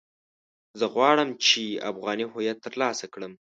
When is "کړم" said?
3.13-3.33